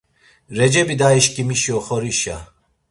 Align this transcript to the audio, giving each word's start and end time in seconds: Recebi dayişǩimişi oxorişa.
Recebi 0.57 0.95
dayişǩimişi 1.01 1.71
oxorişa. 1.79 2.37